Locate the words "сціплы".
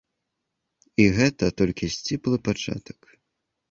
2.01-2.37